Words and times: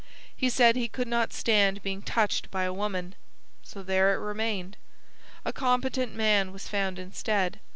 He 0.35 0.49
said 0.49 0.75
he 0.75 0.87
could 0.87 1.07
not 1.07 1.31
stand 1.31 1.83
being 1.83 2.01
touched 2.01 2.49
by 2.49 2.63
a 2.63 2.73
woman; 2.73 3.13
so 3.61 3.83
there 3.83 4.15
it 4.15 4.17
remained. 4.17 4.75
A 5.45 5.53
competent 5.53 6.15
man 6.15 6.51
was 6.51 6.67
found 6.67 6.97
instead. 6.97 7.59